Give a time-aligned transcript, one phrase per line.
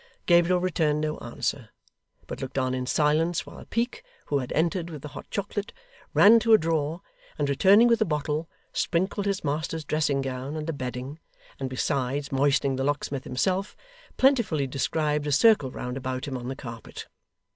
[0.25, 1.69] Gabriel returned no answer,
[2.25, 5.73] but looked on in silence while Peak (who had entered with the hot chocolate)
[6.15, 7.03] ran to a drawer,
[7.37, 11.19] and returning with a bottle, sprinkled his master's dressing gown and the bedding;
[11.59, 13.77] and besides moistening the locksmith himself,
[14.17, 17.05] plentifully, described a circle round about him on the carpet.